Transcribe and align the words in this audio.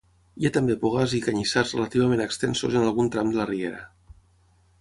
Hi 0.43 0.45
ha 0.47 0.51
també 0.53 0.77
bogars 0.85 1.13
i 1.17 1.19
canyissars 1.25 1.75
relativament 1.77 2.25
extensos 2.25 2.79
en 2.81 2.89
algun 2.89 3.15
tram 3.17 3.33
de 3.37 3.41
la 3.43 3.49
riera. 3.55 3.87